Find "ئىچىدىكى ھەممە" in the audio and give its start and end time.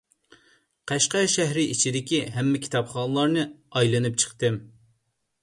1.73-2.63